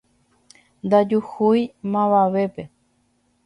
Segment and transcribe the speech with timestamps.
[0.85, 2.63] Ndajuhúi mavavépe